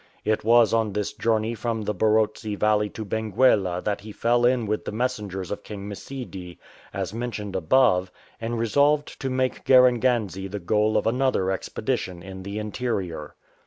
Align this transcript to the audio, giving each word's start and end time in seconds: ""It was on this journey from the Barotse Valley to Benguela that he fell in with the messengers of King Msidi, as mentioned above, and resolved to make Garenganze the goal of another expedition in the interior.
""It 0.33 0.43
was 0.43 0.73
on 0.73 0.93
this 0.93 1.13
journey 1.13 1.53
from 1.53 1.83
the 1.83 1.93
Barotse 1.93 2.55
Valley 2.57 2.89
to 2.89 3.05
Benguela 3.05 3.83
that 3.83 4.01
he 4.01 4.11
fell 4.11 4.47
in 4.47 4.65
with 4.65 4.83
the 4.83 4.91
messengers 4.91 5.51
of 5.51 5.61
King 5.61 5.87
Msidi, 5.87 6.57
as 6.91 7.13
mentioned 7.13 7.55
above, 7.55 8.11
and 8.41 8.57
resolved 8.57 9.21
to 9.21 9.29
make 9.29 9.63
Garenganze 9.63 10.49
the 10.49 10.59
goal 10.59 10.97
of 10.97 11.05
another 11.05 11.51
expedition 11.51 12.23
in 12.23 12.41
the 12.41 12.57
interior. 12.57 13.35